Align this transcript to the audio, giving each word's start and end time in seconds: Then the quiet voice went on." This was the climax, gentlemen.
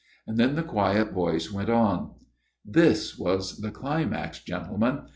Then 0.25 0.55
the 0.55 0.63
quiet 0.63 1.11
voice 1.11 1.51
went 1.51 1.69
on." 1.69 2.15
This 2.65 3.19
was 3.19 3.59
the 3.59 3.69
climax, 3.69 4.43
gentlemen. 4.43 5.01